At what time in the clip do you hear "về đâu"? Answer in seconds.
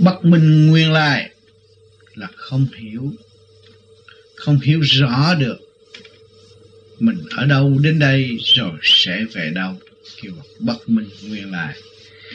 9.32-9.74